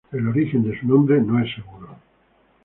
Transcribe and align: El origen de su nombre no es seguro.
El 0.11 0.27
origen 0.27 0.63
de 0.63 0.79
su 0.79 0.87
nombre 0.87 1.21
no 1.21 1.39
es 1.43 1.53
seguro. 1.53 1.89